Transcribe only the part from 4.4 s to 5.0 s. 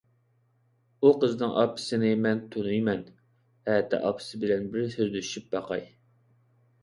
بىلەن بىر